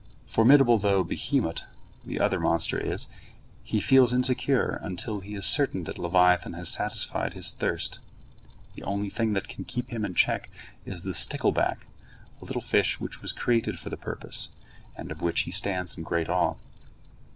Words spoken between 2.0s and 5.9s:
the other monster, is, he feels insecure until he is certain